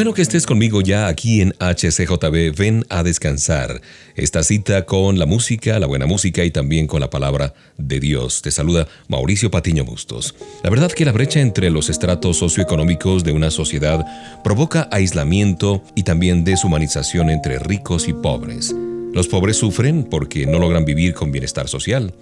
bueno 0.00 0.14
que 0.14 0.22
estés 0.22 0.46
conmigo 0.46 0.80
ya 0.80 1.08
aquí 1.08 1.42
en 1.42 1.52
HCJB. 1.58 2.56
Ven 2.56 2.86
a 2.88 3.02
descansar. 3.02 3.82
Esta 4.16 4.42
cita 4.42 4.86
con 4.86 5.18
la 5.18 5.26
música, 5.26 5.78
la 5.78 5.86
buena 5.86 6.06
música 6.06 6.42
y 6.42 6.50
también 6.50 6.86
con 6.86 7.00
la 7.00 7.10
palabra 7.10 7.52
de 7.76 8.00
Dios. 8.00 8.40
Te 8.40 8.50
saluda 8.50 8.88
Mauricio 9.08 9.50
Patiño 9.50 9.84
Bustos. 9.84 10.34
La 10.64 10.70
verdad 10.70 10.90
que 10.90 11.04
la 11.04 11.12
brecha 11.12 11.40
entre 11.40 11.68
los 11.68 11.90
estratos 11.90 12.38
socioeconómicos 12.38 13.24
de 13.24 13.32
una 13.32 13.50
sociedad 13.50 14.06
provoca 14.42 14.88
aislamiento 14.90 15.84
y 15.94 16.04
también 16.04 16.44
deshumanización 16.44 17.28
entre 17.28 17.58
ricos 17.58 18.08
y 18.08 18.14
pobres. 18.14 18.74
Los 19.12 19.28
pobres 19.28 19.58
sufren 19.58 20.04
porque 20.04 20.46
no 20.46 20.58
logran 20.58 20.86
vivir 20.86 21.12
con 21.12 21.30
bienestar 21.30 21.68
social. 21.68 22.14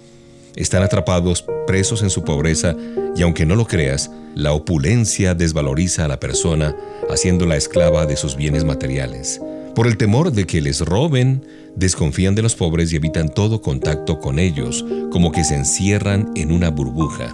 Están 0.59 0.83
atrapados, 0.83 1.45
presos 1.65 2.03
en 2.03 2.09
su 2.09 2.25
pobreza, 2.25 2.75
y 3.15 3.21
aunque 3.21 3.45
no 3.45 3.55
lo 3.55 3.65
creas, 3.65 4.11
la 4.35 4.51
opulencia 4.51 5.33
desvaloriza 5.33 6.03
a 6.03 6.09
la 6.09 6.19
persona, 6.19 6.75
haciéndola 7.09 7.55
esclava 7.55 8.05
de 8.05 8.17
sus 8.17 8.35
bienes 8.35 8.65
materiales. 8.65 9.39
Por 9.73 9.87
el 9.87 9.95
temor 9.95 10.33
de 10.33 10.45
que 10.45 10.59
les 10.59 10.81
roben, 10.81 11.45
desconfían 11.77 12.35
de 12.35 12.41
los 12.41 12.55
pobres 12.55 12.91
y 12.91 12.97
evitan 12.97 13.29
todo 13.29 13.61
contacto 13.61 14.19
con 14.19 14.37
ellos, 14.37 14.83
como 15.13 15.31
que 15.31 15.45
se 15.45 15.55
encierran 15.55 16.29
en 16.35 16.51
una 16.51 16.71
burbuja. 16.71 17.33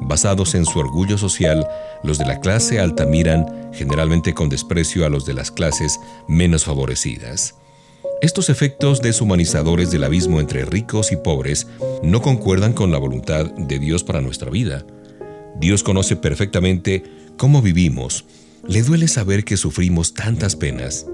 Basados 0.00 0.56
en 0.56 0.66
su 0.66 0.80
orgullo 0.80 1.18
social, 1.18 1.64
los 2.02 2.18
de 2.18 2.26
la 2.26 2.40
clase 2.40 2.80
alta 2.80 3.06
miran 3.06 3.70
generalmente 3.74 4.34
con 4.34 4.48
desprecio 4.48 5.06
a 5.06 5.08
los 5.08 5.24
de 5.24 5.34
las 5.34 5.52
clases 5.52 6.00
menos 6.26 6.64
favorecidas. 6.64 7.54
Estos 8.22 8.48
efectos 8.48 9.02
deshumanizadores 9.02 9.90
del 9.90 10.02
abismo 10.02 10.40
entre 10.40 10.64
ricos 10.64 11.12
y 11.12 11.16
pobres 11.16 11.66
no 12.02 12.22
concuerdan 12.22 12.72
con 12.72 12.90
la 12.90 12.96
voluntad 12.96 13.44
de 13.52 13.78
Dios 13.78 14.04
para 14.04 14.22
nuestra 14.22 14.50
vida. 14.50 14.86
Dios 15.60 15.82
conoce 15.82 16.16
perfectamente 16.16 17.04
cómo 17.36 17.60
vivimos. 17.60 18.24
Le 18.66 18.82
duele 18.82 19.06
saber 19.08 19.44
que 19.44 19.58
sufrimos 19.58 20.14
tantas 20.14 20.56
penas. 20.56 21.06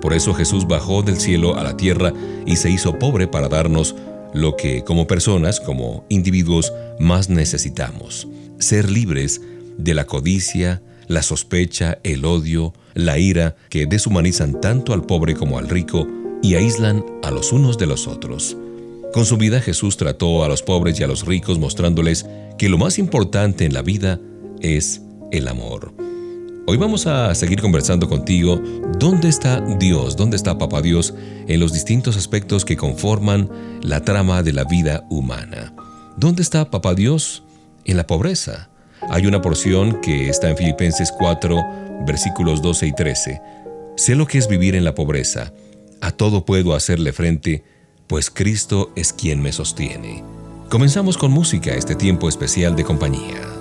Por 0.00 0.14
eso 0.14 0.32
Jesús 0.32 0.66
bajó 0.66 1.02
del 1.02 1.18
cielo 1.18 1.56
a 1.56 1.64
la 1.64 1.76
tierra 1.76 2.14
y 2.46 2.56
se 2.56 2.70
hizo 2.70 2.98
pobre 2.98 3.28
para 3.28 3.48
darnos 3.48 3.94
lo 4.32 4.56
que 4.56 4.84
como 4.84 5.06
personas, 5.06 5.60
como 5.60 6.06
individuos, 6.08 6.72
más 6.98 7.28
necesitamos. 7.28 8.26
Ser 8.58 8.90
libres 8.90 9.42
de 9.76 9.92
la 9.92 10.06
codicia, 10.06 10.80
la 11.08 11.22
sospecha, 11.22 11.98
el 12.04 12.24
odio, 12.24 12.72
la 12.94 13.18
ira 13.18 13.54
que 13.68 13.86
deshumanizan 13.86 14.60
tanto 14.62 14.94
al 14.94 15.04
pobre 15.04 15.34
como 15.34 15.58
al 15.58 15.68
rico 15.68 16.06
y 16.42 16.54
aíslan 16.54 17.04
a 17.22 17.30
los 17.30 17.52
unos 17.52 17.78
de 17.78 17.86
los 17.86 18.06
otros. 18.06 18.56
Con 19.12 19.24
su 19.24 19.36
vida 19.36 19.60
Jesús 19.60 19.96
trató 19.96 20.44
a 20.44 20.48
los 20.48 20.62
pobres 20.62 21.00
y 21.00 21.02
a 21.02 21.06
los 21.06 21.24
ricos 21.24 21.58
mostrándoles 21.58 22.26
que 22.58 22.68
lo 22.68 22.78
más 22.78 22.98
importante 22.98 23.64
en 23.64 23.72
la 23.72 23.82
vida 23.82 24.20
es 24.60 25.02
el 25.30 25.48
amor. 25.48 25.94
Hoy 26.66 26.76
vamos 26.76 27.06
a 27.06 27.34
seguir 27.34 27.62
conversando 27.62 28.08
contigo 28.08 28.60
dónde 28.98 29.28
está 29.28 29.60
Dios, 29.78 30.16
dónde 30.16 30.36
está 30.36 30.58
Papá 30.58 30.82
Dios 30.82 31.14
en 31.46 31.60
los 31.60 31.72
distintos 31.72 32.16
aspectos 32.18 32.66
que 32.66 32.76
conforman 32.76 33.48
la 33.82 34.02
trama 34.02 34.42
de 34.42 34.52
la 34.52 34.64
vida 34.64 35.06
humana. 35.08 35.72
¿Dónde 36.18 36.42
está 36.42 36.70
Papá 36.70 36.94
Dios? 36.94 37.42
En 37.86 37.96
la 37.96 38.06
pobreza. 38.06 38.68
Hay 39.08 39.26
una 39.26 39.40
porción 39.40 40.02
que 40.02 40.28
está 40.28 40.50
en 40.50 40.58
Filipenses 40.58 41.10
4, 41.16 42.04
versículos 42.06 42.60
12 42.60 42.86
y 42.86 42.92
13. 42.92 43.40
Sé 43.96 44.14
lo 44.14 44.26
que 44.26 44.36
es 44.36 44.46
vivir 44.46 44.74
en 44.74 44.84
la 44.84 44.94
pobreza 44.94 45.52
a 46.00 46.10
todo 46.10 46.44
puedo 46.44 46.74
hacerle 46.74 47.12
frente, 47.12 47.64
pues 48.06 48.30
Cristo 48.30 48.90
es 48.96 49.12
quien 49.12 49.42
me 49.42 49.52
sostiene. 49.52 50.24
Comenzamos 50.70 51.16
con 51.16 51.30
música 51.30 51.74
este 51.74 51.94
tiempo 51.94 52.28
especial 52.28 52.76
de 52.76 52.84
compañía. 52.84 53.57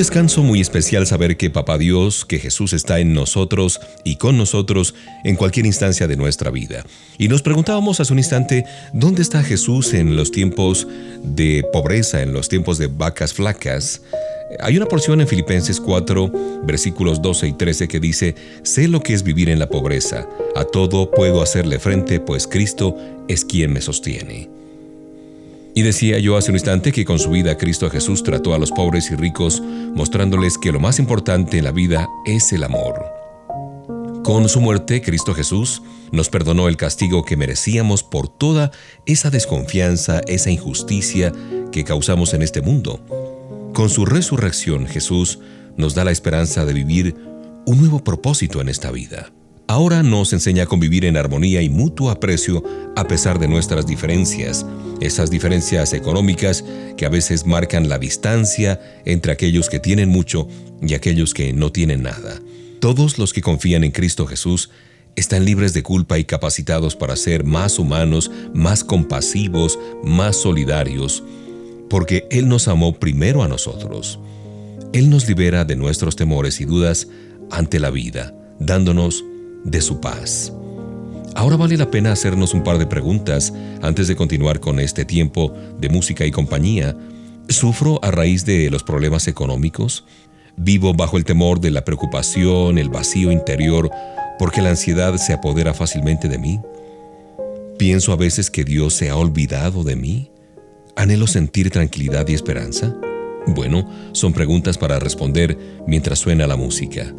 Descanso 0.00 0.42
muy 0.42 0.62
especial 0.62 1.06
saber 1.06 1.36
que 1.36 1.50
Papá 1.50 1.76
Dios, 1.76 2.24
que 2.24 2.38
Jesús 2.38 2.72
está 2.72 3.00
en 3.00 3.12
nosotros 3.12 3.80
y 4.02 4.16
con 4.16 4.38
nosotros 4.38 4.94
en 5.24 5.36
cualquier 5.36 5.66
instancia 5.66 6.06
de 6.06 6.16
nuestra 6.16 6.50
vida. 6.50 6.86
Y 7.18 7.28
nos 7.28 7.42
preguntábamos 7.42 8.00
hace 8.00 8.14
un 8.14 8.18
instante, 8.18 8.64
¿dónde 8.94 9.20
está 9.20 9.42
Jesús 9.42 9.92
en 9.92 10.16
los 10.16 10.30
tiempos 10.30 10.88
de 11.22 11.66
pobreza, 11.70 12.22
en 12.22 12.32
los 12.32 12.48
tiempos 12.48 12.78
de 12.78 12.86
vacas 12.86 13.34
flacas? 13.34 14.00
Hay 14.60 14.78
una 14.78 14.86
porción 14.86 15.20
en 15.20 15.28
Filipenses 15.28 15.78
4, 15.78 16.32
versículos 16.64 17.20
12 17.20 17.48
y 17.48 17.52
13 17.52 17.86
que 17.86 18.00
dice, 18.00 18.34
sé 18.62 18.88
lo 18.88 19.02
que 19.02 19.12
es 19.12 19.22
vivir 19.22 19.50
en 19.50 19.58
la 19.58 19.68
pobreza, 19.68 20.26
a 20.56 20.64
todo 20.64 21.10
puedo 21.10 21.42
hacerle 21.42 21.78
frente, 21.78 22.20
pues 22.20 22.46
Cristo 22.46 22.96
es 23.28 23.44
quien 23.44 23.74
me 23.74 23.82
sostiene. 23.82 24.59
Y 25.80 25.82
decía 25.82 26.18
yo 26.18 26.36
hace 26.36 26.50
un 26.50 26.56
instante 26.56 26.92
que 26.92 27.06
con 27.06 27.18
su 27.18 27.30
vida 27.30 27.56
Cristo 27.56 27.88
Jesús 27.88 28.22
trató 28.22 28.52
a 28.52 28.58
los 28.58 28.70
pobres 28.70 29.10
y 29.10 29.14
ricos, 29.14 29.62
mostrándoles 29.62 30.58
que 30.58 30.72
lo 30.72 30.78
más 30.78 30.98
importante 30.98 31.56
en 31.56 31.64
la 31.64 31.72
vida 31.72 32.06
es 32.26 32.52
el 32.52 32.64
amor. 32.64 33.02
Con 34.22 34.50
su 34.50 34.60
muerte, 34.60 35.00
Cristo 35.00 35.32
Jesús 35.32 35.80
nos 36.12 36.28
perdonó 36.28 36.68
el 36.68 36.76
castigo 36.76 37.24
que 37.24 37.38
merecíamos 37.38 38.02
por 38.02 38.28
toda 38.28 38.72
esa 39.06 39.30
desconfianza, 39.30 40.20
esa 40.26 40.50
injusticia 40.50 41.32
que 41.72 41.82
causamos 41.82 42.34
en 42.34 42.42
este 42.42 42.60
mundo. 42.60 43.00
Con 43.72 43.88
su 43.88 44.04
resurrección, 44.04 44.86
Jesús 44.86 45.38
nos 45.78 45.94
da 45.94 46.04
la 46.04 46.10
esperanza 46.10 46.66
de 46.66 46.74
vivir 46.74 47.16
un 47.64 47.78
nuevo 47.78 48.04
propósito 48.04 48.60
en 48.60 48.68
esta 48.68 48.90
vida. 48.90 49.32
Ahora 49.70 50.02
nos 50.02 50.32
enseña 50.32 50.64
a 50.64 50.66
convivir 50.66 51.04
en 51.04 51.16
armonía 51.16 51.62
y 51.62 51.68
mutuo 51.68 52.10
aprecio 52.10 52.64
a 52.96 53.06
pesar 53.06 53.38
de 53.38 53.46
nuestras 53.46 53.86
diferencias, 53.86 54.66
esas 55.00 55.30
diferencias 55.30 55.92
económicas 55.92 56.64
que 56.96 57.06
a 57.06 57.08
veces 57.08 57.46
marcan 57.46 57.88
la 57.88 58.00
distancia 58.00 58.80
entre 59.04 59.30
aquellos 59.30 59.68
que 59.68 59.78
tienen 59.78 60.08
mucho 60.08 60.48
y 60.82 60.94
aquellos 60.94 61.34
que 61.34 61.52
no 61.52 61.70
tienen 61.70 62.02
nada. 62.02 62.40
Todos 62.80 63.16
los 63.16 63.32
que 63.32 63.42
confían 63.42 63.84
en 63.84 63.92
Cristo 63.92 64.26
Jesús 64.26 64.70
están 65.14 65.44
libres 65.44 65.72
de 65.72 65.84
culpa 65.84 66.18
y 66.18 66.24
capacitados 66.24 66.96
para 66.96 67.14
ser 67.14 67.44
más 67.44 67.78
humanos, 67.78 68.28
más 68.52 68.82
compasivos, 68.82 69.78
más 70.02 70.34
solidarios, 70.34 71.22
porque 71.88 72.26
Él 72.32 72.48
nos 72.48 72.66
amó 72.66 72.98
primero 72.98 73.44
a 73.44 73.46
nosotros. 73.46 74.18
Él 74.92 75.10
nos 75.10 75.28
libera 75.28 75.64
de 75.64 75.76
nuestros 75.76 76.16
temores 76.16 76.60
y 76.60 76.64
dudas 76.64 77.06
ante 77.52 77.78
la 77.78 77.90
vida, 77.90 78.34
dándonos 78.58 79.24
de 79.64 79.80
su 79.80 80.00
paz. 80.00 80.52
Ahora 81.34 81.56
vale 81.56 81.76
la 81.76 81.90
pena 81.90 82.12
hacernos 82.12 82.54
un 82.54 82.64
par 82.64 82.78
de 82.78 82.86
preguntas 82.86 83.52
antes 83.82 84.08
de 84.08 84.16
continuar 84.16 84.60
con 84.60 84.80
este 84.80 85.04
tiempo 85.04 85.54
de 85.78 85.88
música 85.88 86.26
y 86.26 86.30
compañía. 86.30 86.96
¿Sufro 87.48 87.98
a 88.02 88.10
raíz 88.10 88.44
de 88.44 88.70
los 88.70 88.82
problemas 88.82 89.28
económicos? 89.28 90.04
¿Vivo 90.56 90.92
bajo 90.92 91.16
el 91.16 91.24
temor 91.24 91.60
de 91.60 91.70
la 91.70 91.84
preocupación, 91.84 92.78
el 92.78 92.88
vacío 92.88 93.30
interior, 93.32 93.90
porque 94.38 94.60
la 94.60 94.70
ansiedad 94.70 95.16
se 95.16 95.32
apodera 95.32 95.72
fácilmente 95.72 96.28
de 96.28 96.38
mí? 96.38 96.60
¿Pienso 97.78 98.12
a 98.12 98.16
veces 98.16 98.50
que 98.50 98.64
Dios 98.64 98.94
se 98.94 99.08
ha 99.08 99.16
olvidado 99.16 99.84
de 99.84 99.96
mí? 99.96 100.30
¿Anhelo 100.96 101.26
sentir 101.26 101.70
tranquilidad 101.70 102.28
y 102.28 102.34
esperanza? 102.34 102.94
Bueno, 103.46 103.88
son 104.12 104.32
preguntas 104.32 104.76
para 104.76 104.98
responder 104.98 105.56
mientras 105.86 106.18
suena 106.18 106.46
la 106.46 106.56
música. 106.56 107.14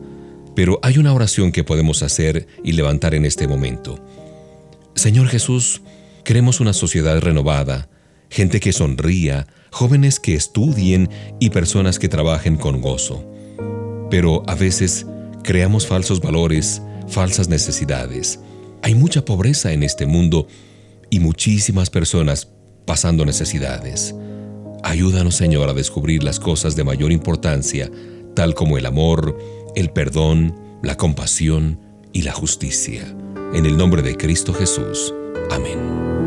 Pero 0.55 0.79
hay 0.81 0.98
una 0.98 1.13
oración 1.13 1.51
que 1.51 1.63
podemos 1.63 2.03
hacer 2.03 2.48
y 2.63 2.74
levantar 2.74 3.15
en 3.15 3.25
este 3.25 3.48
momento. 3.48 4.00
Señor 4.96 5.27
Jesús, 5.27 5.81
queremos 6.24 6.60
una 6.60 6.74
sociedad 6.74 7.20
renovada, 7.20 7.89
gente 8.29 8.60
que 8.60 8.74
sonría, 8.74 9.48
jóvenes 9.72 10.20
que 10.20 10.36
estudien 10.36 11.10
y 11.39 11.50
personas 11.50 12.00
que 12.00 12.10
trabajen 12.10 12.58
con 12.58 12.81
gozo. 12.81 13.25
Pero 14.10 14.43
a 14.48 14.55
veces 14.55 15.05
creamos 15.43 15.88
falsos 15.88 16.20
valores, 16.20 16.81
falsas 17.08 17.48
necesidades. 17.48 18.39
Hay 18.81 18.96
mucha 18.96 19.24
pobreza 19.24 19.72
en 19.72 19.84
este 19.84 20.05
mundo 20.05 20.48
y 21.10 21.20
muchísimas 21.20 21.89
personas 21.89 22.50
pasando 22.86 23.25
necesidades. 23.25 24.15
Ayúdanos, 24.84 25.36
Señor, 25.36 25.70
a 25.70 25.74
descubrir 25.74 26.24
las 26.24 26.39
cosas 26.39 26.75
de 26.75 26.84
mayor 26.84 27.12
importancia, 27.12 27.91
tal 28.36 28.55
como 28.55 28.77
el 28.77 28.86
amor, 28.86 29.38
el 29.75 29.90
perdón, 29.92 30.56
la 30.82 30.98
compasión 30.98 31.80
y 32.13 32.24
la 32.24 32.32
justicia. 32.32 33.16
En 33.54 33.66
el 33.66 33.78
nombre 33.78 34.01
de 34.01 34.16
Cristo 34.18 34.54
Jesús. 34.54 35.13
Amén. 35.50 36.21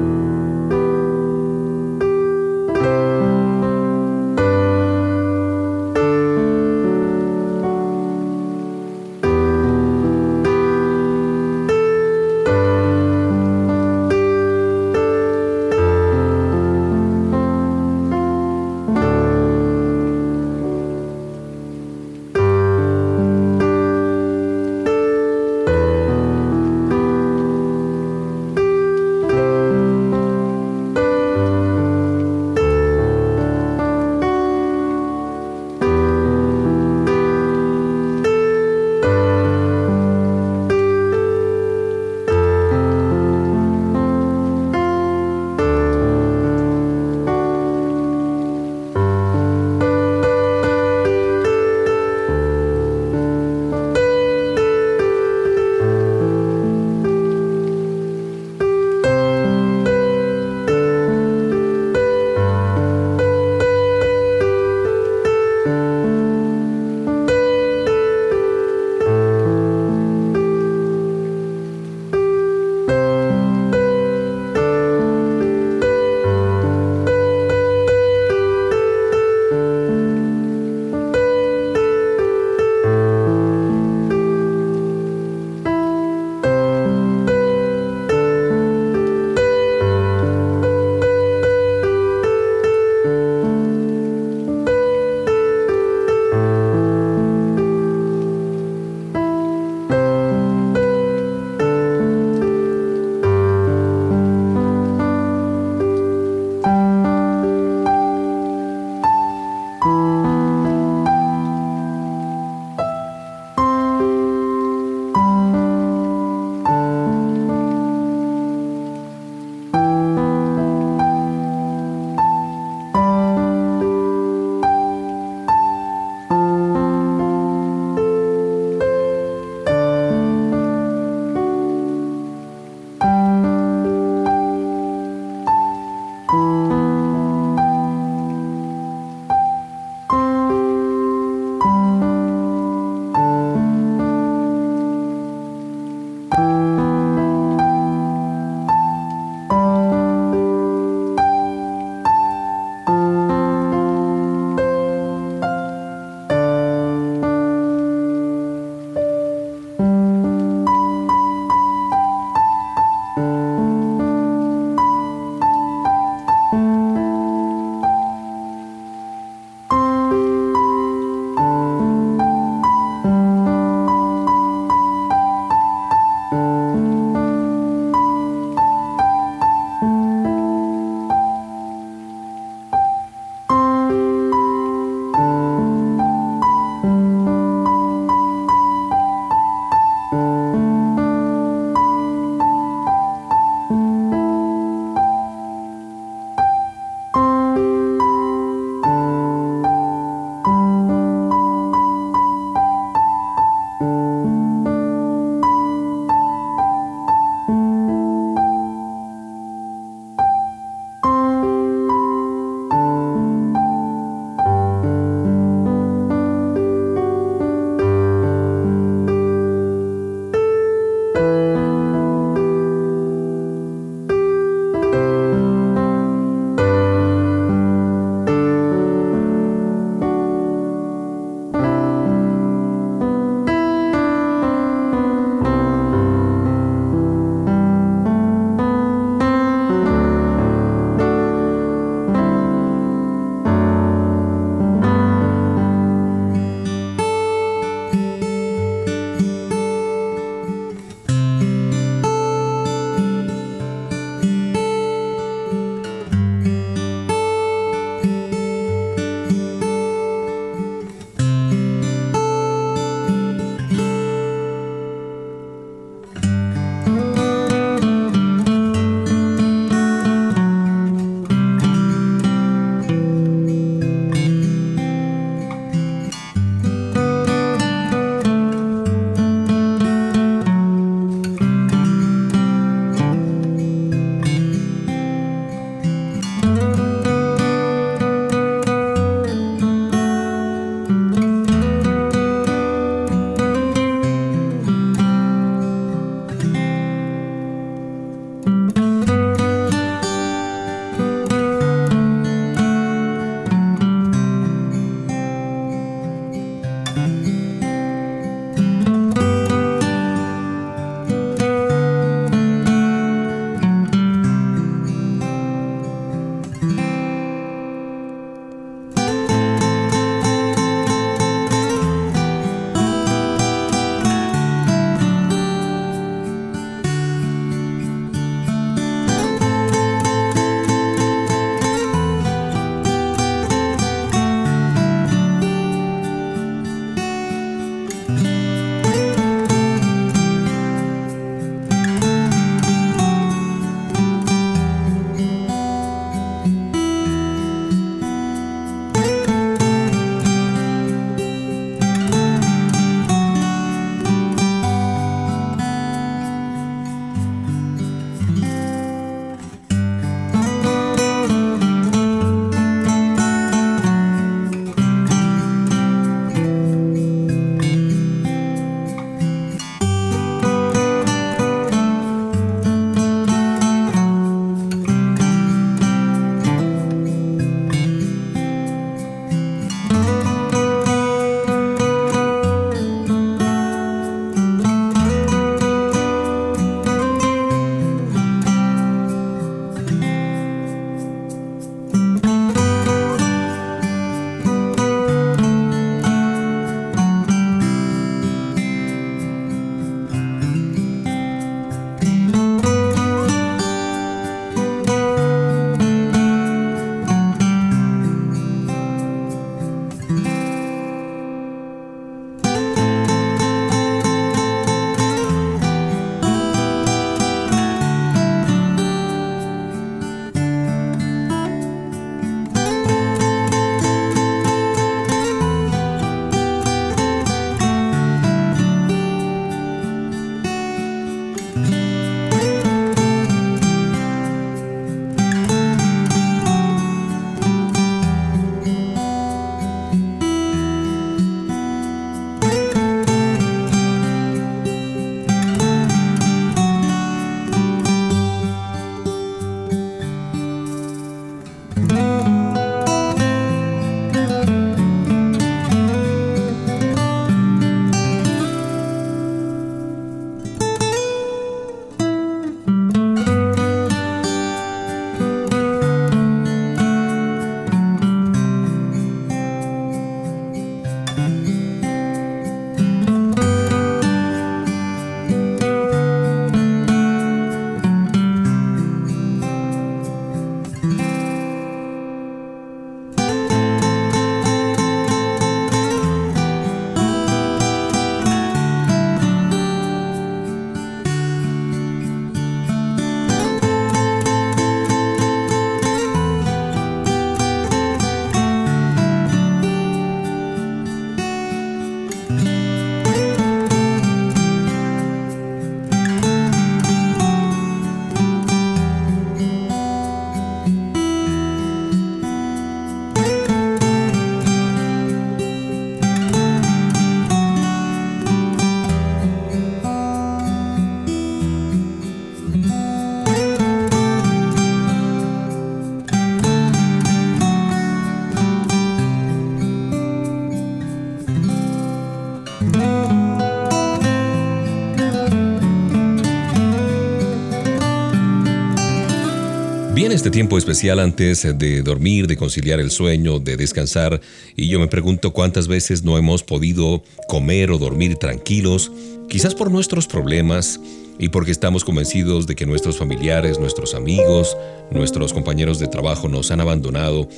Este 540.14 540.31
tiempo 540.31 540.57
especial 540.57 541.00
antes 541.00 541.42
de 541.59 541.83
dormir, 541.83 542.29
de 542.29 542.37
conciliar 542.37 542.79
el 542.79 542.92
sueño, 542.92 543.40
de 543.40 543.57
descansar, 543.57 544.20
y 544.55 544.68
yo 544.68 544.79
me 544.79 544.87
pregunto 544.87 545.33
cuántas 545.33 545.66
veces 545.66 546.05
no 546.05 546.16
hemos 546.16 546.44
podido 546.44 547.03
comer 547.27 547.72
o 547.72 547.79
dormir 547.79 548.14
tranquilos, 548.14 548.92
quizás 549.29 549.57
por 549.57 549.72
nuestros 549.72 550.07
problemas 550.07 550.81
y 551.18 551.31
porque 551.31 551.50
estamos 551.50 551.85
convencidos 551.85 552.46
de 552.46 552.55
que 552.55 552.64
nuestros 552.64 552.96
familiares, 552.96 553.59
nuestros 553.59 553.92
amigos, 553.92 554.57
nuestros 554.92 555.33
compañeros 555.33 555.81
de 555.81 555.88
trabajo 555.88 556.29
nos 556.29 556.53
han 556.53 556.61
abandonado 556.61 557.29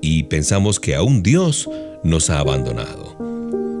y 0.00 0.24
pensamos 0.24 0.80
que 0.80 0.96
aún 0.96 1.22
Dios 1.22 1.70
nos 2.02 2.30
ha 2.30 2.40
abandonado. 2.40 3.16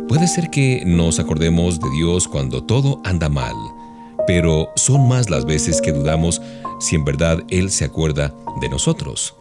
Puede 0.06 0.28
ser 0.28 0.50
que 0.50 0.84
nos 0.86 1.18
acordemos 1.18 1.80
de 1.80 1.90
Dios 1.98 2.28
cuando 2.28 2.62
todo 2.62 3.00
anda 3.04 3.28
mal, 3.28 3.56
pero 4.28 4.68
son 4.76 5.08
más 5.08 5.28
las 5.28 5.44
veces 5.44 5.80
que 5.80 5.90
dudamos 5.90 6.40
si 6.84 6.96
en 6.96 7.04
verdad 7.04 7.42
Él 7.48 7.70
se 7.70 7.84
acuerda 7.84 8.34
de 8.60 8.68
nosotros. 8.68 9.34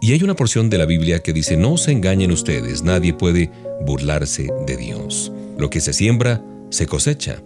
Y 0.00 0.12
hay 0.12 0.22
una 0.22 0.34
porción 0.34 0.68
de 0.68 0.78
la 0.78 0.84
Biblia 0.84 1.20
que 1.20 1.32
dice, 1.32 1.56
no 1.56 1.78
se 1.78 1.90
engañen 1.90 2.30
ustedes, 2.30 2.82
nadie 2.82 3.14
puede 3.14 3.50
burlarse 3.80 4.48
de 4.66 4.76
Dios. 4.76 5.32
Lo 5.58 5.70
que 5.70 5.80
se 5.80 5.94
siembra, 5.94 6.44
se 6.70 6.86
cosecha. 6.86 7.42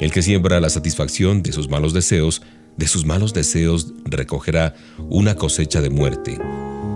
El 0.00 0.10
que 0.10 0.22
siembra 0.22 0.60
la 0.60 0.70
satisfacción 0.70 1.42
de 1.42 1.52
sus 1.52 1.68
malos 1.68 1.94
deseos, 1.94 2.42
de 2.76 2.88
sus 2.88 3.06
malos 3.06 3.32
deseos 3.32 3.92
recogerá 4.04 4.74
una 5.08 5.36
cosecha 5.36 5.80
de 5.80 5.90
muerte. 5.90 6.36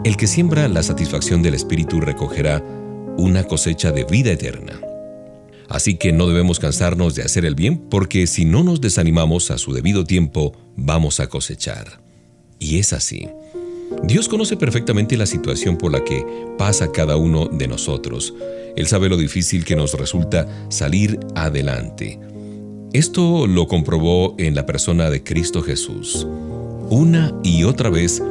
El 0.05 0.17
que 0.17 0.27
siembra 0.27 0.67
la 0.67 0.83
satisfacción 0.83 1.43
del 1.43 1.55
Espíritu 1.55 2.01
recogerá 2.01 2.63
una 3.17 3.45
cosecha 3.45 3.93
de 3.93 4.05
vida 4.05 4.33
eterna. 4.33 4.81
Así 5.69 5.97
que 5.97 6.13
no 6.13 6.27
debemos 6.27 6.59
cansarnos 6.59 7.15
de 7.15 7.23
hacer 7.23 7.45
el 7.45 7.55
bien, 7.55 7.79
porque 7.79 8.27
si 8.27 8.45
no 8.45 8.65
nos 8.65 8.81
desanimamos 8.81 9.51
a 9.51 9.59
su 9.59 9.73
debido 9.73 10.05
tiempo, 10.05 10.55
vamos 10.77 11.21
a 11.21 11.29
cosechar. 11.29 12.01
Y 12.59 12.79
es 12.79 12.93
así. 12.93 13.29
Dios 14.03 14.29
conoce 14.29 14.57
perfectamente 14.57 15.17
la 15.17 15.27
situación 15.27 15.77
por 15.77 15.93
la 15.93 16.05
que 16.05 16.25
pasa 16.57 16.91
cada 16.93 17.17
uno 17.17 17.47
de 17.47 17.69
nosotros. 17.69 18.35
Él 18.77 18.87
sabe 18.87 19.09
lo 19.09 19.17
difícil 19.17 19.65
que 19.65 19.77
nos 19.77 19.95
resulta 19.95 20.47
salir 20.69 21.19
adelante. 21.35 22.19
Esto 22.93 23.47
lo 23.47 23.67
comprobó 23.67 24.35
en 24.39 24.55
la 24.55 24.65
persona 24.65 25.11
de 25.11 25.23
Cristo 25.23 25.63
Jesús. 25.63 26.27
Una 26.91 27.35
y 27.43 27.65
otra 27.65 27.91
vez 27.91 28.23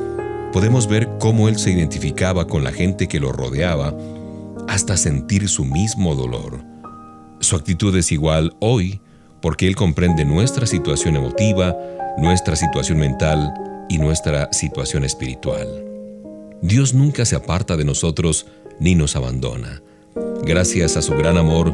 podemos 0.52 0.88
ver 0.88 1.08
cómo 1.20 1.48
Él 1.50 1.60
se 1.60 1.72
identificaba 1.72 2.48
con 2.48 2.64
la 2.64 2.72
gente 2.72 3.08
que 3.08 3.20
lo 3.20 3.32
rodeaba 3.32 3.96
hasta 4.68 4.98
sentir 4.98 5.48
su 5.48 5.66
mismo 5.66 6.16
dolor. 6.16 6.77
Su 7.40 7.56
actitud 7.56 7.96
es 7.96 8.12
igual 8.12 8.56
hoy 8.60 9.00
porque 9.42 9.68
Él 9.68 9.76
comprende 9.76 10.26
nuestra 10.26 10.66
situación 10.66 11.16
emotiva, 11.16 11.76
nuestra 12.18 12.56
situación 12.56 12.98
mental 12.98 13.54
y 13.90 13.98
nuestra 14.00 14.52
situación 14.52 15.04
espiritual. 15.04 15.68
Dios 16.62 16.94
nunca 16.94 17.26
se 17.26 17.36
aparta 17.36 17.78
de 17.78 17.86
nosotros 17.86 18.48
ni 18.80 18.96
nos 18.96 19.16
abandona. 19.16 19.82
Gracias 20.44 20.98
a 20.98 21.02
su 21.02 21.14
gran 21.16 21.38
amor, 21.38 21.74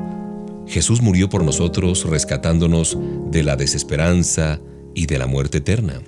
Jesús 0.67 1.01
murió 1.01 1.29
por 1.29 1.43
nosotros 1.43 2.05
rescatándonos 2.09 2.97
de 3.31 3.43
la 3.43 3.55
desesperanza 3.55 4.59
y 4.93 5.05
de 5.05 5.17
la 5.17 5.27
muerte 5.27 5.59
eterna. 5.59 6.01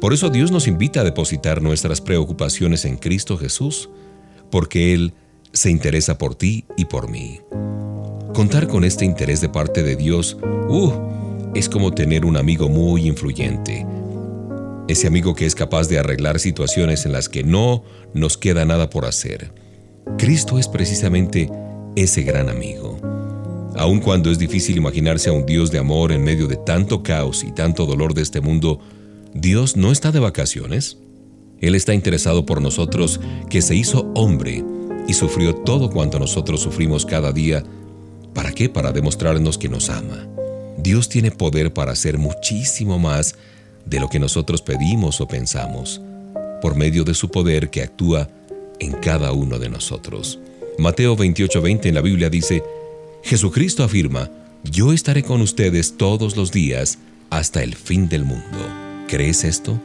Por 0.00 0.12
eso 0.12 0.30
Dios 0.30 0.50
nos 0.50 0.68
invita 0.68 1.00
a 1.00 1.04
depositar 1.04 1.62
nuestras 1.62 2.00
preocupaciones 2.00 2.84
en 2.84 2.96
Cristo 2.96 3.36
Jesús, 3.38 3.88
porque 4.50 4.94
Él 4.94 5.14
se 5.52 5.70
interesa 5.70 6.18
por 6.18 6.34
ti 6.34 6.64
y 6.76 6.84
por 6.84 7.08
mí. 7.08 7.40
Contar 8.34 8.66
con 8.66 8.82
este 8.82 9.04
interés 9.04 9.40
de 9.40 9.48
parte 9.48 9.84
de 9.84 9.94
Dios, 9.94 10.36
uh, 10.42 10.92
es 11.54 11.68
como 11.68 11.92
tener 11.92 12.24
un 12.24 12.36
amigo 12.36 12.68
muy 12.68 13.06
influyente. 13.06 13.86
Ese 14.88 15.06
amigo 15.06 15.36
que 15.36 15.46
es 15.46 15.54
capaz 15.54 15.86
de 15.86 16.00
arreglar 16.00 16.40
situaciones 16.40 17.06
en 17.06 17.12
las 17.12 17.28
que 17.28 17.44
no 17.44 17.84
nos 18.12 18.36
queda 18.36 18.64
nada 18.64 18.90
por 18.90 19.04
hacer. 19.04 19.52
Cristo 20.18 20.58
es 20.58 20.66
precisamente 20.66 21.48
ese 21.94 22.22
gran 22.22 22.48
amigo. 22.48 22.98
Aun 23.76 24.00
cuando 24.00 24.32
es 24.32 24.38
difícil 24.40 24.78
imaginarse 24.78 25.30
a 25.30 25.32
un 25.32 25.46
Dios 25.46 25.70
de 25.70 25.78
amor 25.78 26.10
en 26.10 26.24
medio 26.24 26.48
de 26.48 26.56
tanto 26.56 27.04
caos 27.04 27.44
y 27.44 27.52
tanto 27.52 27.86
dolor 27.86 28.14
de 28.14 28.22
este 28.22 28.40
mundo, 28.40 28.80
Dios 29.32 29.76
no 29.76 29.92
está 29.92 30.10
de 30.10 30.18
vacaciones. 30.18 30.98
Él 31.60 31.76
está 31.76 31.94
interesado 31.94 32.44
por 32.44 32.60
nosotros 32.60 33.20
que 33.48 33.62
se 33.62 33.76
hizo 33.76 34.10
hombre 34.16 34.64
y 35.06 35.14
sufrió 35.14 35.54
todo 35.54 35.88
cuanto 35.88 36.18
nosotros 36.18 36.60
sufrimos 36.60 37.06
cada 37.06 37.30
día 37.30 37.62
¿Para 38.34 38.52
qué? 38.52 38.68
Para 38.68 38.92
demostrarnos 38.92 39.56
que 39.56 39.68
nos 39.68 39.88
ama. 39.88 40.26
Dios 40.76 41.08
tiene 41.08 41.30
poder 41.30 41.72
para 41.72 41.92
hacer 41.92 42.18
muchísimo 42.18 42.98
más 42.98 43.36
de 43.86 44.00
lo 44.00 44.08
que 44.08 44.18
nosotros 44.18 44.60
pedimos 44.60 45.20
o 45.20 45.28
pensamos, 45.28 46.00
por 46.60 46.74
medio 46.74 47.04
de 47.04 47.14
su 47.14 47.30
poder 47.30 47.70
que 47.70 47.82
actúa 47.82 48.28
en 48.80 48.92
cada 48.92 49.32
uno 49.32 49.58
de 49.58 49.68
nosotros. 49.68 50.38
Mateo 50.78 51.16
28:20 51.16 51.88
en 51.88 51.94
la 51.94 52.00
Biblia 52.00 52.28
dice, 52.28 52.62
Jesucristo 53.22 53.84
afirma, 53.84 54.30
yo 54.64 54.92
estaré 54.92 55.22
con 55.22 55.40
ustedes 55.40 55.96
todos 55.96 56.36
los 56.36 56.50
días 56.50 56.98
hasta 57.30 57.62
el 57.62 57.74
fin 57.74 58.08
del 58.08 58.24
mundo. 58.24 58.58
¿Crees 59.08 59.44
esto? 59.44 59.80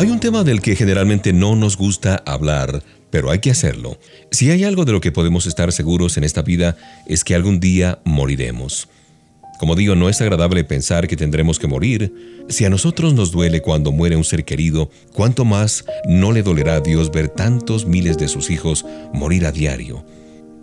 Hay 0.00 0.08
un 0.08 0.18
tema 0.18 0.44
del 0.44 0.62
que 0.62 0.76
generalmente 0.76 1.34
no 1.34 1.56
nos 1.56 1.76
gusta 1.76 2.22
hablar, 2.24 2.82
pero 3.10 3.30
hay 3.30 3.40
que 3.40 3.50
hacerlo. 3.50 3.98
Si 4.30 4.50
hay 4.50 4.64
algo 4.64 4.86
de 4.86 4.92
lo 4.92 5.02
que 5.02 5.12
podemos 5.12 5.44
estar 5.44 5.72
seguros 5.72 6.16
en 6.16 6.24
esta 6.24 6.40
vida 6.40 6.78
es 7.06 7.22
que 7.22 7.34
algún 7.34 7.60
día 7.60 7.98
moriremos. 8.06 8.88
Como 9.58 9.76
digo, 9.76 9.96
no 9.96 10.08
es 10.08 10.22
agradable 10.22 10.64
pensar 10.64 11.06
que 11.06 11.18
tendremos 11.18 11.58
que 11.58 11.66
morir. 11.66 12.46
Si 12.48 12.64
a 12.64 12.70
nosotros 12.70 13.12
nos 13.12 13.30
duele 13.30 13.60
cuando 13.60 13.92
muere 13.92 14.16
un 14.16 14.24
ser 14.24 14.46
querido, 14.46 14.90
¿cuánto 15.12 15.44
más 15.44 15.84
no 16.08 16.32
le 16.32 16.42
dolerá 16.42 16.76
a 16.76 16.80
Dios 16.80 17.12
ver 17.12 17.28
tantos 17.28 17.84
miles 17.84 18.16
de 18.16 18.28
sus 18.28 18.48
hijos 18.48 18.86
morir 19.12 19.44
a 19.44 19.52
diario? 19.52 20.02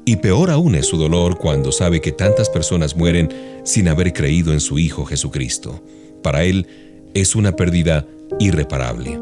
Y 0.04 0.16
peor 0.16 0.50
aún 0.50 0.74
es 0.74 0.88
su 0.88 0.98
dolor 0.98 1.38
cuando 1.38 1.72
sabe 1.72 2.02
que 2.02 2.12
tantas 2.12 2.50
personas 2.50 2.96
mueren 2.96 3.30
sin 3.66 3.88
haber 3.88 4.14
creído 4.14 4.52
en 4.52 4.62
su 4.62 4.80
Hijo 4.80 5.06
Jesucristo. 5.06 5.84
Para 6.24 6.44
Él 6.44 6.87
es 7.14 7.36
una 7.36 7.54
pérdida 7.54 8.06
irreparable. 8.40 9.20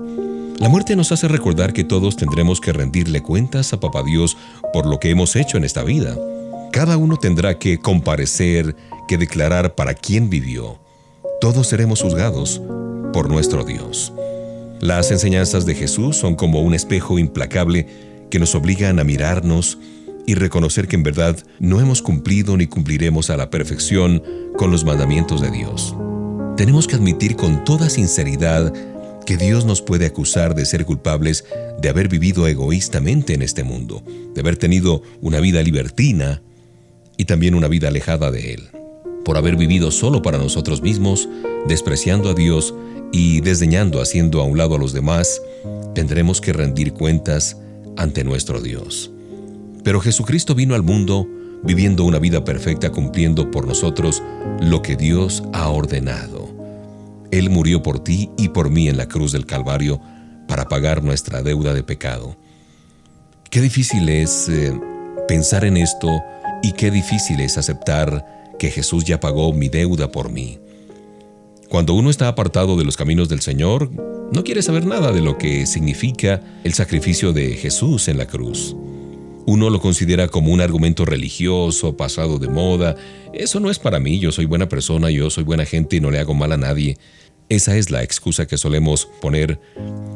La 0.59 0.69
muerte 0.69 0.95
nos 0.95 1.11
hace 1.11 1.27
recordar 1.27 1.73
que 1.73 1.83
todos 1.83 2.15
tendremos 2.15 2.61
que 2.61 2.71
rendirle 2.71 3.21
cuentas 3.21 3.73
a 3.73 3.79
Papá 3.79 4.03
Dios 4.03 4.37
por 4.71 4.85
lo 4.85 4.99
que 4.99 5.09
hemos 5.09 5.35
hecho 5.35 5.57
en 5.57 5.65
esta 5.65 5.83
vida. 5.83 6.17
Cada 6.71 6.97
uno 6.97 7.17
tendrá 7.17 7.59
que 7.59 7.77
comparecer, 7.77 8.75
que 9.07 9.17
declarar 9.17 9.75
para 9.75 9.93
quién 9.93 10.29
vivió. 10.29 10.79
Todos 11.41 11.67
seremos 11.67 12.01
juzgados 12.01 12.61
por 13.11 13.29
nuestro 13.29 13.65
Dios. 13.65 14.13
Las 14.79 15.11
enseñanzas 15.11 15.65
de 15.65 15.75
Jesús 15.75 16.17
son 16.17 16.35
como 16.35 16.61
un 16.61 16.73
espejo 16.73 17.19
implacable 17.19 17.87
que 18.29 18.39
nos 18.39 18.55
obligan 18.55 18.99
a 18.99 19.03
mirarnos 19.03 19.77
y 20.25 20.35
reconocer 20.35 20.87
que 20.87 20.95
en 20.95 21.03
verdad 21.03 21.37
no 21.59 21.79
hemos 21.79 22.01
cumplido 22.01 22.57
ni 22.57 22.67
cumpliremos 22.67 23.29
a 23.29 23.37
la 23.37 23.49
perfección 23.49 24.23
con 24.57 24.71
los 24.71 24.83
mandamientos 24.83 25.41
de 25.41 25.51
Dios. 25.51 25.95
Tenemos 26.57 26.87
que 26.87 26.95
admitir 26.95 27.35
con 27.35 27.65
toda 27.65 27.89
sinceridad 27.89 28.73
que 29.25 29.35
Dios 29.35 29.65
nos 29.65 29.81
puede 29.81 30.05
acusar 30.05 30.55
de 30.55 30.65
ser 30.65 30.85
culpables 30.85 31.43
de 31.81 31.89
haber 31.89 32.07
vivido 32.07 32.47
egoístamente 32.47 33.33
en 33.33 33.41
este 33.41 33.65
mundo, 33.65 34.01
de 34.33 34.39
haber 34.39 34.55
tenido 34.55 35.01
una 35.21 35.41
vida 35.41 35.61
libertina 35.61 36.41
y 37.17 37.25
también 37.25 37.55
una 37.55 37.67
vida 37.67 37.89
alejada 37.89 38.31
de 38.31 38.53
Él, 38.53 38.69
por 39.25 39.35
haber 39.35 39.57
vivido 39.57 39.91
solo 39.91 40.21
para 40.21 40.37
nosotros 40.37 40.81
mismos, 40.81 41.27
despreciando 41.67 42.29
a 42.29 42.33
Dios 42.33 42.73
y 43.11 43.41
desdeñando, 43.41 44.01
haciendo 44.01 44.39
a 44.39 44.45
un 44.45 44.57
lado 44.57 44.75
a 44.75 44.79
los 44.79 44.93
demás, 44.93 45.41
tendremos 45.93 46.39
que 46.39 46.53
rendir 46.53 46.93
cuentas 46.93 47.57
ante 47.97 48.23
nuestro 48.23 48.61
Dios. 48.61 49.11
Pero 49.83 49.99
Jesucristo 49.99 50.55
vino 50.55 50.73
al 50.73 50.83
mundo 50.83 51.27
viviendo 51.63 52.03
una 52.03 52.19
vida 52.19 52.43
perfecta 52.43 52.91
cumpliendo 52.91 53.51
por 53.51 53.67
nosotros 53.67 54.21
lo 54.61 54.81
que 54.81 54.95
Dios 54.95 55.43
ha 55.53 55.69
ordenado. 55.69 56.53
Él 57.31 57.49
murió 57.49 57.81
por 57.81 58.03
ti 58.03 58.29
y 58.37 58.49
por 58.49 58.69
mí 58.69 58.87
en 58.87 58.97
la 58.97 59.07
cruz 59.07 59.31
del 59.31 59.45
Calvario 59.45 59.99
para 60.47 60.65
pagar 60.65 61.03
nuestra 61.03 61.41
deuda 61.41 61.73
de 61.73 61.83
pecado. 61.83 62.37
Qué 63.49 63.61
difícil 63.61 64.07
es 64.09 64.47
eh, 64.49 64.73
pensar 65.27 65.65
en 65.65 65.77
esto 65.77 66.09
y 66.61 66.73
qué 66.73 66.91
difícil 66.91 67.39
es 67.39 67.57
aceptar 67.57 68.53
que 68.59 68.71
Jesús 68.71 69.03
ya 69.03 69.19
pagó 69.19 69.53
mi 69.53 69.69
deuda 69.69 70.11
por 70.11 70.31
mí. 70.31 70.59
Cuando 71.69 71.93
uno 71.93 72.09
está 72.09 72.27
apartado 72.27 72.77
de 72.77 72.85
los 72.85 72.95
caminos 72.95 73.27
del 73.27 73.41
Señor, 73.41 73.91
no 74.31 74.43
quiere 74.43 74.61
saber 74.61 74.85
nada 74.85 75.11
de 75.11 75.21
lo 75.21 75.37
que 75.37 75.65
significa 75.65 76.41
el 76.63 76.73
sacrificio 76.73 77.33
de 77.33 77.55
Jesús 77.55 78.07
en 78.07 78.17
la 78.17 78.27
cruz. 78.27 78.75
Uno 79.45 79.69
lo 79.69 79.79
considera 79.79 80.27
como 80.27 80.51
un 80.51 80.61
argumento 80.61 81.05
religioso, 81.05 81.95
pasado 81.95 82.39
de 82.39 82.47
moda. 82.47 82.95
Eso 83.33 83.59
no 83.59 83.69
es 83.69 83.77
para 83.77 83.99
mí, 83.99 84.19
yo 84.19 84.31
soy 84.31 84.45
buena 84.45 84.67
persona, 84.67 85.11
yo 85.11 85.29
soy 85.29 85.43
buena 85.43 85.65
gente 85.65 85.97
y 85.97 85.99
no 85.99 86.09
le 86.09 86.19
hago 86.19 86.33
mal 86.33 86.51
a 86.51 86.57
nadie. 86.57 86.97
Esa 87.47 87.77
es 87.77 87.91
la 87.91 88.01
excusa 88.01 88.47
que 88.47 88.57
solemos 88.57 89.07
poner 89.21 89.59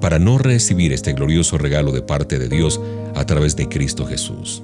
para 0.01 0.17
no 0.17 0.39
recibir 0.39 0.93
este 0.93 1.13
glorioso 1.13 1.59
regalo 1.59 1.91
de 1.91 2.01
parte 2.01 2.39
de 2.39 2.49
Dios 2.49 2.81
a 3.13 3.25
través 3.25 3.55
de 3.55 3.69
Cristo 3.69 4.07
Jesús. 4.07 4.63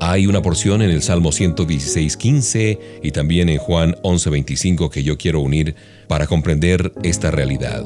Hay 0.00 0.26
una 0.26 0.42
porción 0.42 0.82
en 0.82 0.90
el 0.90 1.02
Salmo 1.02 1.30
116.15 1.30 2.78
y 3.02 3.10
también 3.12 3.48
en 3.48 3.58
Juan 3.58 3.94
11.25 4.02 4.90
que 4.90 5.04
yo 5.04 5.18
quiero 5.18 5.40
unir 5.40 5.76
para 6.08 6.26
comprender 6.26 6.92
esta 7.04 7.30
realidad. 7.30 7.84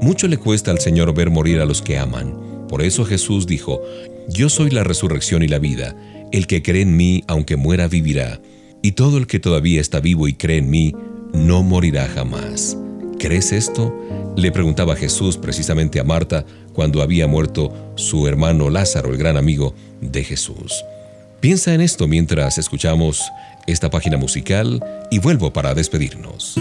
Mucho 0.00 0.28
le 0.28 0.36
cuesta 0.36 0.70
al 0.70 0.78
Señor 0.78 1.12
ver 1.14 1.30
morir 1.30 1.58
a 1.60 1.64
los 1.64 1.82
que 1.82 1.98
aman. 1.98 2.66
Por 2.68 2.82
eso 2.82 3.04
Jesús 3.04 3.46
dijo, 3.46 3.82
Yo 4.28 4.48
soy 4.48 4.70
la 4.70 4.84
resurrección 4.84 5.42
y 5.42 5.48
la 5.48 5.58
vida. 5.58 5.94
El 6.32 6.46
que 6.46 6.62
cree 6.62 6.82
en 6.82 6.96
mí, 6.96 7.22
aunque 7.28 7.56
muera, 7.56 7.86
vivirá. 7.86 8.40
Y 8.82 8.92
todo 8.92 9.18
el 9.18 9.26
que 9.26 9.38
todavía 9.38 9.80
está 9.80 10.00
vivo 10.00 10.26
y 10.28 10.34
cree 10.34 10.58
en 10.58 10.70
mí, 10.70 10.94
no 11.32 11.62
morirá 11.62 12.08
jamás. 12.08 12.76
¿Crees 13.18 13.52
esto? 13.52 13.94
Le 14.36 14.52
preguntaba 14.52 14.96
Jesús 14.96 15.36
precisamente 15.36 16.00
a 16.00 16.04
Marta 16.04 16.44
cuando 16.72 17.02
había 17.02 17.26
muerto 17.26 17.72
su 17.94 18.26
hermano 18.26 18.68
Lázaro, 18.68 19.10
el 19.10 19.16
gran 19.16 19.36
amigo 19.36 19.74
de 20.00 20.24
Jesús. 20.24 20.84
Piensa 21.40 21.72
en 21.74 21.80
esto 21.80 22.08
mientras 22.08 22.58
escuchamos 22.58 23.22
esta 23.66 23.90
página 23.90 24.16
musical 24.16 24.82
y 25.10 25.18
vuelvo 25.18 25.52
para 25.52 25.74
despedirnos. 25.74 26.56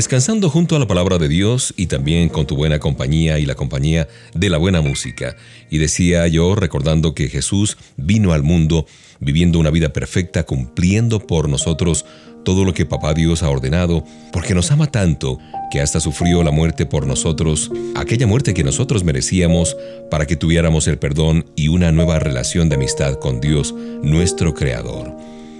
Descansando 0.00 0.48
junto 0.48 0.76
a 0.76 0.78
la 0.78 0.86
palabra 0.86 1.18
de 1.18 1.28
Dios 1.28 1.74
y 1.76 1.84
también 1.84 2.30
con 2.30 2.46
tu 2.46 2.56
buena 2.56 2.78
compañía 2.78 3.38
y 3.38 3.44
la 3.44 3.54
compañía 3.54 4.08
de 4.32 4.48
la 4.48 4.56
buena 4.56 4.80
música. 4.80 5.36
Y 5.68 5.76
decía 5.76 6.26
yo, 6.26 6.54
recordando 6.54 7.14
que 7.14 7.28
Jesús 7.28 7.76
vino 7.98 8.32
al 8.32 8.42
mundo 8.42 8.86
viviendo 9.18 9.58
una 9.58 9.68
vida 9.68 9.92
perfecta, 9.92 10.44
cumpliendo 10.44 11.26
por 11.26 11.50
nosotros 11.50 12.06
todo 12.46 12.64
lo 12.64 12.72
que 12.72 12.86
Papá 12.86 13.12
Dios 13.12 13.42
ha 13.42 13.50
ordenado, 13.50 14.02
porque 14.32 14.54
nos 14.54 14.70
ama 14.70 14.90
tanto 14.90 15.38
que 15.70 15.82
hasta 15.82 16.00
sufrió 16.00 16.42
la 16.42 16.50
muerte 16.50 16.86
por 16.86 17.06
nosotros, 17.06 17.70
aquella 17.94 18.26
muerte 18.26 18.54
que 18.54 18.64
nosotros 18.64 19.04
merecíamos 19.04 19.76
para 20.10 20.24
que 20.24 20.36
tuviéramos 20.36 20.88
el 20.88 20.98
perdón 20.98 21.44
y 21.56 21.68
una 21.68 21.92
nueva 21.92 22.18
relación 22.18 22.70
de 22.70 22.76
amistad 22.76 23.18
con 23.18 23.42
Dios, 23.42 23.74
nuestro 24.02 24.54
Creador. 24.54 25.14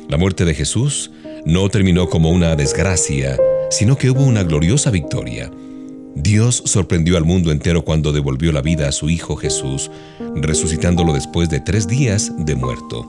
La 0.09 0.17
muerte 0.17 0.47
de 0.47 0.55
Jesús 0.55 1.11
no 1.45 1.69
terminó 1.69 2.09
como 2.09 2.31
una 2.31 2.57
desgracia, 2.57 3.37
sino 3.71 3.97
que 3.97 4.11
hubo 4.11 4.25
una 4.25 4.43
gloriosa 4.43 4.91
victoria. 4.91 5.51
Dios 6.15 6.63
sorprendió 6.67 7.17
al 7.17 7.25
mundo 7.25 7.53
entero 7.53 7.85
cuando 7.85 8.13
devolvió 8.13 8.53
la 8.53 8.63
vida 8.63 8.89
a 8.89 8.93
su 8.93 9.09
Hijo 9.09 9.37
Jesús, 9.37 9.91
resucitándolo 10.35 11.13
después 11.13 11.49
de 11.49 11.61
tres 11.61 11.87
días 11.87 12.33
de 12.37 12.57
muerto. 12.57 13.09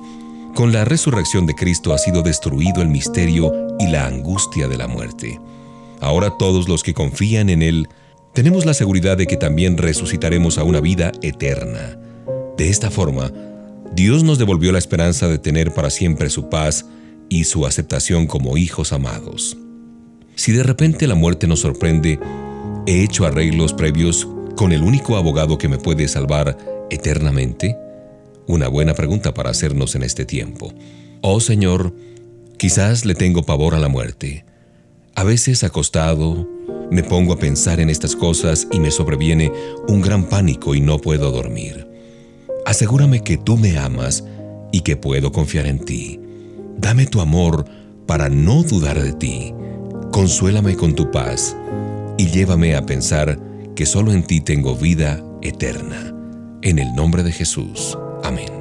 Con 0.54 0.72
la 0.72 0.86
resurrección 0.86 1.48
de 1.48 1.56
Cristo 1.56 1.94
ha 1.94 1.98
sido 1.98 2.22
destruido 2.22 2.82
el 2.82 2.90
misterio 2.90 3.52
y 3.80 3.88
la 3.88 4.06
angustia 4.06 4.68
de 4.68 4.78
la 4.78 4.88
muerte. 4.88 5.40
Ahora 6.00 6.38
todos 6.38 6.70
los 6.70 6.84
que 6.84 6.94
confían 6.94 7.50
en 7.50 7.62
Él 7.62 7.88
tenemos 8.34 8.66
la 8.66 8.74
seguridad 8.74 9.18
de 9.18 9.28
que 9.28 9.38
también 9.38 9.78
resucitaremos 9.78 10.58
a 10.58 10.64
una 10.64 10.80
vida 10.80 11.12
eterna. 11.22 11.98
De 12.58 12.70
esta 12.70 12.92
forma, 12.92 13.32
Dios 13.94 14.24
nos 14.24 14.38
devolvió 14.38 14.72
la 14.72 14.80
esperanza 14.80 15.28
de 15.28 15.38
tener 15.38 15.74
para 15.74 15.90
siempre 15.90 16.30
su 16.30 16.50
paz 16.50 16.86
y 17.30 17.46
su 17.46 17.66
aceptación 17.66 18.28
como 18.28 18.58
hijos 18.58 18.94
amados. 18.94 19.58
Si 20.36 20.52
de 20.52 20.64
repente 20.64 21.08
la 21.08 21.16
muerte 21.16 21.48
nos 21.48 21.60
sorprende, 21.60 22.20
¿he 22.88 23.04
hecho 23.04 23.26
arreglos 23.26 23.74
previos 23.74 24.28
con 24.56 24.72
el 24.72 24.82
único 24.82 25.18
abogado 25.18 25.58
que 25.58 25.68
me 25.68 25.78
puede 25.78 26.08
salvar 26.08 26.58
eternamente? 26.90 27.78
Una 28.48 28.68
buena 28.68 28.94
pregunta 28.94 29.34
para 29.34 29.50
hacernos 29.50 29.96
en 29.96 30.04
este 30.04 30.26
tiempo. 30.26 30.74
Oh 31.22 31.40
Señor, 31.40 31.94
quizás 32.58 33.06
le 33.06 33.14
tengo 33.14 33.44
pavor 33.44 33.76
a 33.76 33.80
la 33.80 33.88
muerte. 33.88 34.46
A 35.16 35.24
veces 35.24 35.64
acostado, 35.64 36.48
me 36.90 37.04
pongo 37.04 37.34
a 37.34 37.40
pensar 37.40 37.80
en 37.80 37.90
estas 37.90 38.16
cosas 38.16 38.68
y 38.72 38.80
me 38.80 38.92
sobreviene 38.92 39.52
un 39.88 40.02
gran 40.02 40.26
pánico 40.26 40.74
y 40.76 40.82
no 40.82 40.98
puedo 41.00 41.32
dormir. 41.32 41.88
Asegúrame 42.66 43.24
que 43.24 43.38
tú 43.38 43.58
me 43.58 43.78
amas 43.78 44.24
y 44.72 44.82
que 44.82 44.96
puedo 44.96 45.32
confiar 45.32 45.68
en 45.68 45.80
ti. 45.80 46.20
Dame 46.78 47.06
tu 47.06 47.22
amor 47.22 47.66
para 48.08 48.30
no 48.30 48.64
dudar 48.64 49.02
de 49.02 49.14
ti 49.14 49.54
Consuélame 50.12 50.76
con 50.76 50.94
tu 50.94 51.10
paz 51.10 51.56
y 52.18 52.28
llévame 52.28 52.76
a 52.76 52.86
pensar 52.86 53.40
que 53.76 53.86
solo 53.86 54.12
en 54.12 54.24
ti 54.24 54.42
tengo 54.42 54.76
vida 54.76 55.24
eterna. 55.42 56.14
En 56.62 56.80
el 56.80 56.94
nombre 56.96 57.24
de 57.24 57.32
Jesús. 57.32 57.98
Amén. 58.22 58.61